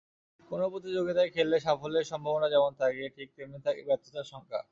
কোনো 0.51 0.65
প্রতিযোগিতায় 0.69 1.29
খেললে 1.35 1.57
সাফল্যের 1.59 2.09
সম্ভাবনা 2.11 2.47
যেমন 2.49 2.71
থাকে, 2.81 3.03
ঠিক 3.15 3.27
তেমনি 3.35 3.59
থাকে 3.65 3.81
ব্যর্থতার 3.87 4.25
শঙ্কা। 4.31 4.59